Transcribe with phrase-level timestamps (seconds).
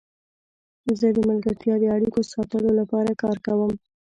[0.99, 3.71] زه د ملګرتیا د اړیکو ساتلو لپاره کار کوم.